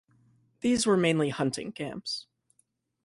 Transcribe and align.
These 0.61 0.87
were 0.87 0.97
mainly 0.97 1.29
hunting 1.29 1.71
camps. 1.71 2.25